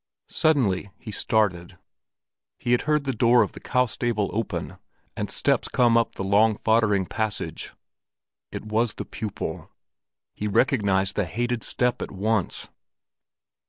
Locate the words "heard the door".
2.89-3.43